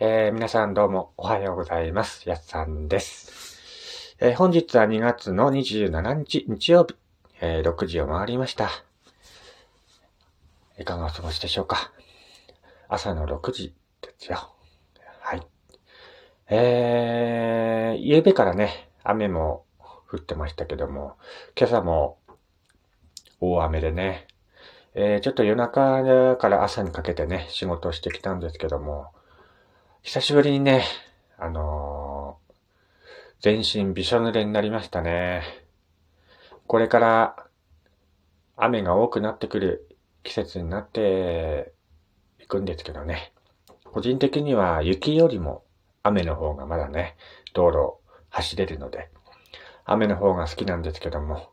[0.00, 2.28] えー、皆さんどうもおはようございます。
[2.28, 4.16] やすさんです。
[4.18, 6.96] えー、本日は2月の27日日曜日、
[7.40, 8.70] えー、6時を回りました。
[10.80, 11.92] いかがお過ごしでしょうか
[12.88, 13.72] 朝の6時
[14.02, 14.52] ですよ。
[15.20, 15.42] はい。
[16.48, 19.64] えー、夕べからね、雨も
[20.10, 21.14] 降ってましたけども、
[21.56, 22.18] 今朝も
[23.40, 24.26] 大雨でね、
[24.94, 29.12] えー、ちょっと夜中から朝にかけてね、仕事をしてきたんですけども、
[30.06, 30.84] 久しぶりにね、
[31.38, 32.54] あのー、
[33.40, 35.42] 全身びしょ濡れになりましたね。
[36.66, 37.46] これから
[38.54, 41.72] 雨が多くなってくる季節になって
[42.38, 43.32] いくんですけどね。
[43.86, 45.64] 個人的には雪よりも
[46.02, 47.16] 雨の方がまだね、
[47.54, 49.08] 道路を走れるので、
[49.86, 51.48] 雨の方が好きなんですけども。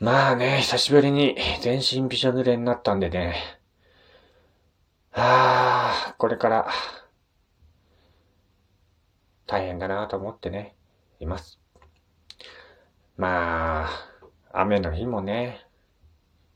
[0.00, 3.36] まあね、久しぶりに全身びしょ濡れになったんでね、
[5.16, 6.68] ああ、これから、
[9.46, 10.74] 大変だなと思ってね、
[11.20, 11.60] います。
[13.16, 14.08] まあ、
[14.52, 15.66] 雨の日もね、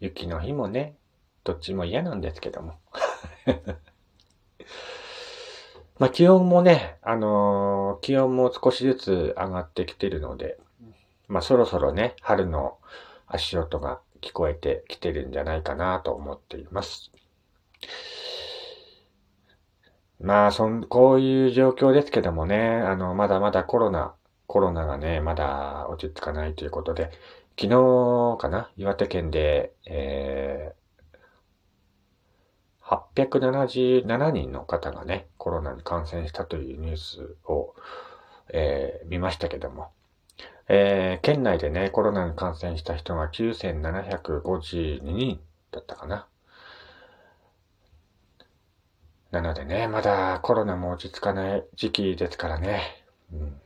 [0.00, 0.96] 雪の日もね、
[1.44, 2.80] どっちも嫌なんですけども。
[5.98, 10.58] まあ気温もね、あのー、気温も少しずつ上がってきてるので、
[11.28, 12.78] まあそろそろね、春の
[13.26, 17.12] 足音が聞こえてきてるんじゃないかなと思っています。
[20.20, 24.14] まあ、そん、こういう状況ですけどもね、あの、まだまだコロナ、
[24.46, 27.10] コロナがね、まだ落ち着かないということで、
[27.60, 28.70] 昨日かな？
[28.76, 37.74] 岩手県で、えー、877人の方がね、コロナに感染したというニュースを、
[38.52, 39.90] えー、見ましたけども、
[40.68, 46.26] えー、県内でね、コロナに感染した人が9752人だったかな？
[49.30, 53.04] なのでね、まだコロナも落ち着かない時期ですからね。
[53.30, 53.60] うん、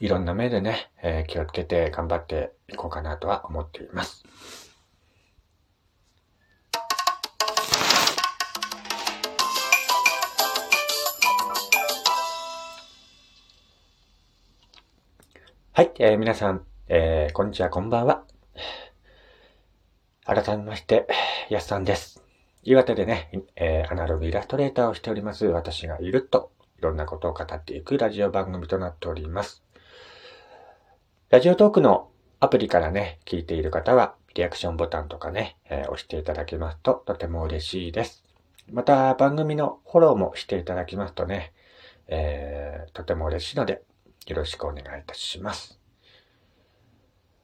[0.00, 4.24] いろんな目でね、えー、気をつけて頑張っていこうかなとは思っています。
[15.72, 18.24] はい、えー、皆さん、えー、こんにちは、こんばんは。
[20.24, 21.06] 改めまして、
[21.48, 22.23] やすさんです。
[22.66, 29.62] 岩手でね、えー、アナログイラストレーターをしております私がいると、いろんなことを語っていくラジオ番組となっております。
[31.28, 32.08] ラジオトークの
[32.40, 38.24] アプリからね、聞いている方は、リアクションボタンとかね、えー、押していただけますととても嬉しいです。
[38.72, 41.52] また、番組のフォローもしていただきますとね、
[42.08, 43.82] えー、とても嬉しいので、
[44.26, 45.78] よろしくお願いいたします。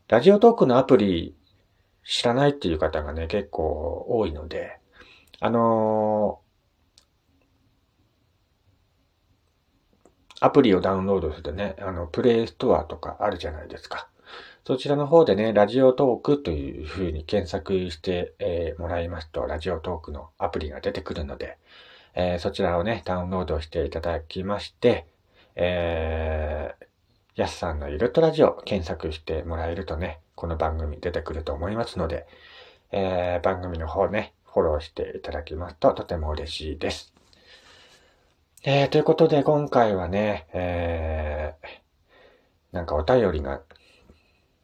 [0.09, 1.36] ラジオトークのアプリ
[2.06, 4.79] 知らないっていう方がね、結構多いので、
[5.40, 14.08] あのー、アプリをダウンロードするとね、あの、プレイストアとかあるじゃないですか。
[14.66, 21.56] そちらの方でね、ラジオトークという風に検索して、えー、もらいますと、ラジオトークのアプリが出てくるので、
[22.14, 25.06] えー、そちらをね、ダウンロードしていただきまして、
[25.56, 32.26] えー、やすさんのイルトラジオ検索してもらえるとね、この番組出てくると思いますので、
[32.92, 37.12] えー、番組の方ね、フォローしていただきますととても嬉しいです。
[38.62, 43.62] えー、ということで今回はね、えー、なんかお便りが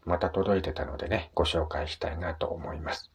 [0.04, 3.10] また届いてたのでね、ご紹介したいなと思います。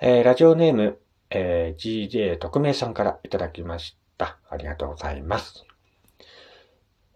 [0.00, 0.98] えー、ラジオネーム、
[1.30, 4.38] えー、GJ 特命さんからいただきました。
[4.48, 5.64] ありがとうございます。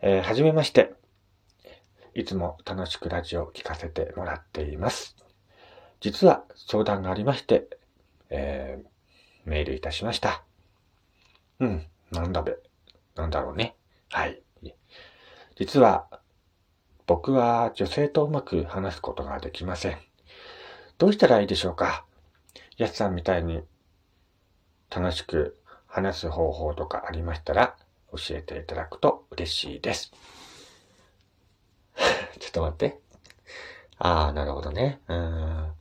[0.00, 0.92] えー、はじめまして。
[2.14, 5.16] いつも楽しくラジオを聞かせてもらっています。
[6.00, 7.68] 実は相談がありまして、
[8.30, 10.42] えー、メールいたしました。
[11.60, 12.56] うん、なんだべ、
[13.14, 13.74] なんだろうね。
[14.10, 14.42] はい。
[15.56, 16.06] 実は、
[17.06, 19.98] 僕は女性とうまく話すことができません。
[20.98, 22.04] どうしたらいいでしょうか？
[22.76, 23.62] やつさんみたいに
[24.88, 27.76] 楽しく話す方法とかありましたら
[28.12, 30.12] 教えていただくと嬉しいです。
[32.38, 33.00] ちょっと待って。
[33.98, 35.00] ああ、なるほどね。
[35.08, 35.72] うん。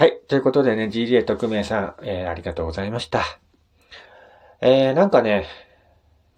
[0.00, 0.18] はい。
[0.28, 3.22] ということでね、GJ 特命さん、えー、ありがとうございました。
[4.62, 5.46] えー、なんかね、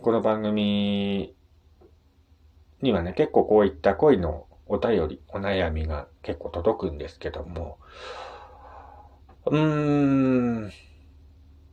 [0.00, 1.32] この番組
[2.80, 7.78] にはね、結構こういった恋のお便り、お悩みが結構届くんですけども、
[9.46, 10.72] うーん、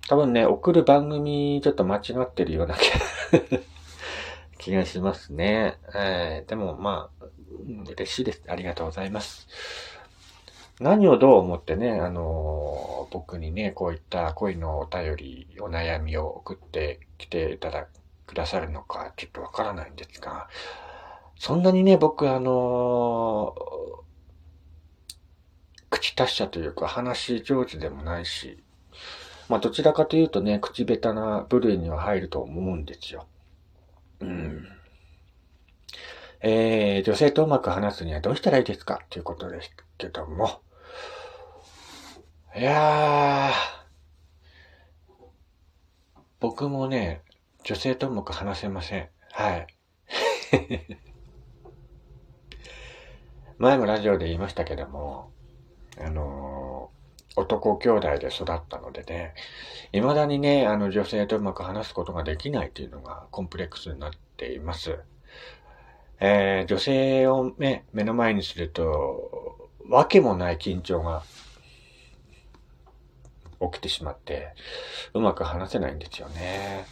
[0.07, 2.75] 多分ね、送る番組ちょっと間違ってるような
[4.59, 5.79] 気がしますね。
[5.95, 7.25] えー、でもまあ、
[7.89, 8.43] 嬉しいです。
[8.47, 9.98] ありがとうございます。
[10.79, 17.87] 何をどう思ってね、あの、僕にね、こういった恋のお便り、お悩みを送ってきていただ
[18.25, 20.47] くださるのか、ちょっとわからないんですが、
[21.37, 23.55] そんなにね、僕、あの、
[25.89, 28.63] 口達者というか、話上手でもないし、
[29.49, 33.25] まあ、どちらかというとね、口下手な部類には入ると思うんですよ。
[34.21, 34.67] うん。
[36.41, 39.01] えー、女性とうまく話すにはどうしたらいいですか？
[39.09, 40.61] ということですけども。
[42.55, 43.53] いやー、
[46.39, 47.21] 僕もね、
[47.63, 49.07] 女性とうまく話せません。
[49.31, 49.67] はい。
[53.59, 55.31] 前もラジオで言いましたけども、
[56.01, 59.35] あのー、男兄弟で育ったのでね、
[59.91, 64.97] 未だにね、あの女性とうまく話すことができないというのがコンプレックスになっています。
[66.19, 71.23] えー、女性を、ね、目の前にすると、わけもない緊張が
[73.61, 74.53] 起きてしまって、
[75.13, 76.85] うまく話せないんですよね。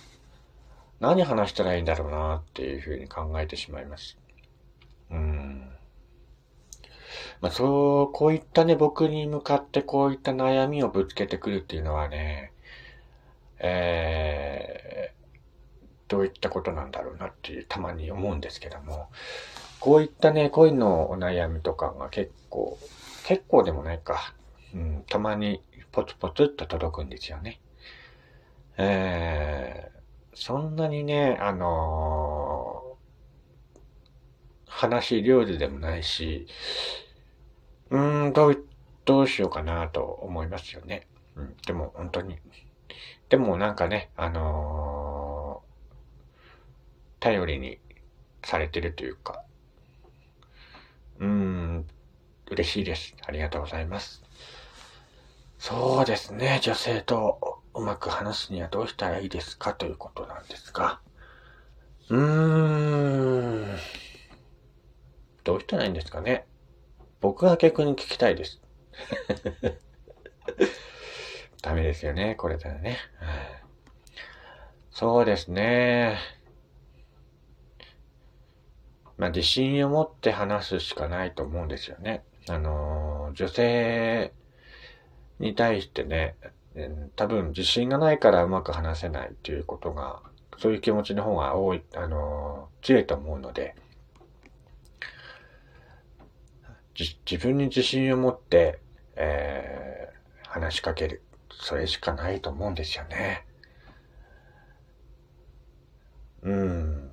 [0.99, 4.17] 何話したらいいんだろうなっていうふうに考えてしまいます。
[5.11, 5.69] うん。
[7.39, 12.51] まあそう、こういったね、僕に向かってこういった悩みをぶつけてくるっていうのはね、
[13.59, 15.27] えー、
[16.07, 19.09] どういったことなんだろうなっていうたまに思うんですけども、
[19.79, 22.77] こういったね、恋のお悩みとかが結構、
[23.25, 24.33] 結構でもないか、
[24.73, 25.61] うん、たまに
[25.97, 27.59] ポツポツっと届くんですよね。
[28.77, 29.99] えー、
[30.35, 33.79] そんなにね、あのー、
[34.67, 36.45] 話料理でもないし、
[37.89, 38.63] うーん、どう、
[39.05, 41.07] どうしようかなと思いますよね。
[41.35, 42.37] うん、でも本当に。
[43.29, 47.79] でもなんかね、あのー、頼りに
[48.43, 49.41] されてるというか、
[51.17, 51.87] うーん、
[52.51, 53.15] 嬉しいです。
[53.25, 54.26] ありがとうございます。
[55.59, 56.59] そうですね。
[56.61, 59.73] 女性とうまく話すにはどうしたらいいですか？
[59.73, 60.99] ということなんですが。
[62.09, 63.77] うーん。
[65.43, 66.45] どうしたらいいんですかね？
[67.19, 68.61] 僕は逆に聞きたいです。
[71.61, 72.35] ダメですよね。
[72.35, 72.97] これだね。
[74.91, 76.17] そうですね。
[79.17, 82.23] まあ、自信を持って話すしかないと思うんですよね。
[82.47, 84.31] あの、女性
[85.39, 86.35] に対してね、
[87.15, 90.21] 多分自信がないからうまく話せないっていうことが、
[90.57, 93.75] そういう気持ちの方が多い、あの、強いと思うので、
[96.95, 98.79] 自分に自信を持って、
[99.15, 101.23] えー、話しかける。
[101.59, 103.45] それしかないと思うんですよね。
[106.43, 107.11] うん。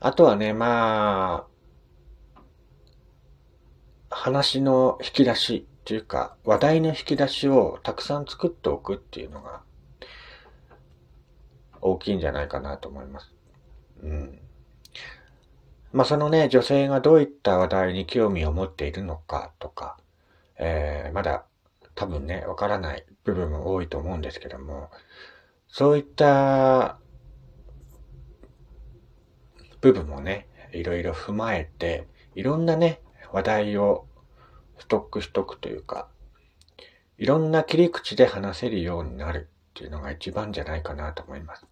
[0.00, 2.40] あとはね、まあ、
[4.10, 9.62] 話の引き出しっていうか、話題の引き出しをたくさん作っておくっていうのが、
[11.80, 13.32] 大きいんじゃないかなと思います。
[14.02, 14.38] うん。
[15.94, 19.96] まあ、そのね、女性がどういった話題に興味を持っているのかとか、
[20.58, 21.46] えー、まだ
[21.94, 24.90] 多分ね、わからない部分も多いと思うんですけども、
[25.68, 26.98] そういった
[29.80, 33.00] 部分もね、いろいろ踏まえて、いろんなね、
[33.32, 34.06] 話題を
[34.78, 36.08] ストックしとくというか、
[37.18, 41.66] いろんな切り口で話せるようになるっていうのが一番じゃないかなと思います。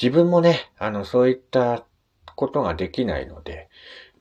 [0.00, 1.84] 自分もね、あの、そういった
[2.34, 3.68] ことができないので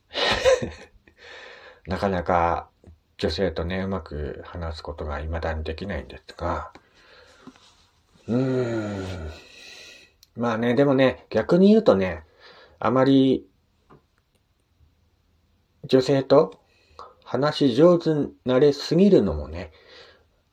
[1.87, 2.69] なかなか
[3.17, 6.71] 女性とね、うまく話すことが未だにできないんですが、
[8.27, 9.31] うーん。
[10.35, 12.23] まあね、でもね、逆に言うとね、
[12.79, 13.47] あまり
[15.85, 16.59] 女性と
[17.33, 19.71] 話上手になれすぎるのもね、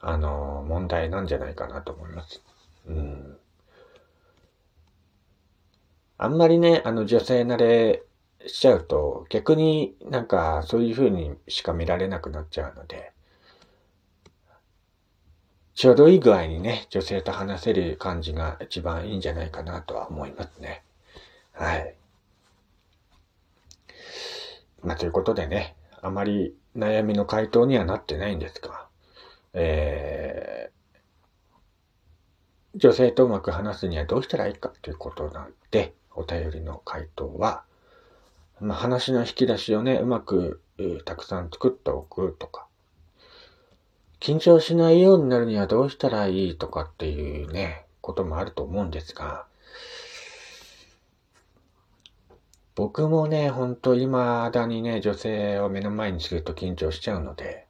[0.01, 2.43] あの、問題なんじゃないかなと思います。
[2.87, 3.37] うん。
[6.17, 8.03] あんまりね、あの、女性慣れ
[8.47, 13.13] しちゃうと、逆になんかそういう風にしか見られなくなっちゃうので、
[15.75, 20.83] ちょうどいい具合にね、女性と話せる感じが一番いいんじゃないかなとは思いますね。
[21.53, 21.95] はい。
[24.83, 28.87] まあ、ということでね、あまり悩みの回答にはなってないんですが、
[29.53, 37.65] えー、女性とうまく話すにはどうしたらいいかということなんで、お便りの回答は、
[38.61, 40.61] まあ、話の引き出しをね、うまく、
[41.05, 42.67] たくさん作っておくとか、
[44.21, 49.47] 緊張しないようになるにはどうしたらいいとかっていうね、こともあると思うんですが、
[52.81, 57.67] 僕もね、ほんと未だにね、女性を目の前にすると緊張しちゃうので、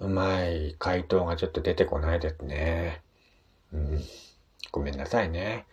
[0.00, 3.02] うまい回答がちょっと出てこないですね。
[3.74, 4.00] うん。
[4.72, 5.66] ごめんなさいね。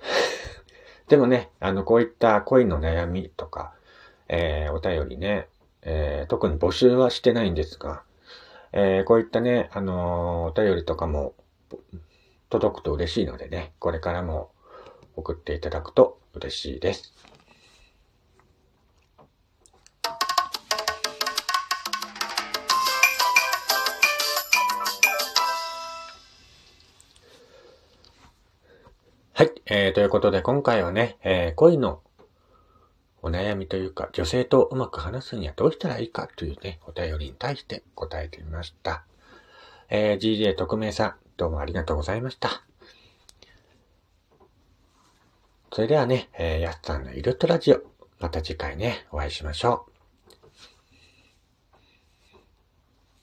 [1.08, 3.72] でもね、あの、こういった恋の悩みとか、
[4.28, 5.48] えー、お便りね、
[5.80, 8.02] えー、特に募集はしてないんですが、
[8.72, 11.32] えー、こういったね、あのお便りとかも
[12.50, 14.50] 届くと嬉しいのでね、これからも
[15.16, 17.14] 送っていただくと嬉しいです。
[29.32, 29.52] はい。
[29.66, 32.02] えー、ということで今回はね、えー、恋の
[33.20, 39.04] お悩みというか、女性とうまく話すにはどうしたらいいかというね、お便りに対して答えてみました。
[39.88, 42.62] えー、GJ 特命さん、どうもありがとうございました。
[45.72, 47.82] それではね、えー、やすさんのイルトラジオ、
[48.20, 49.93] また次回ね、お会いしましょう。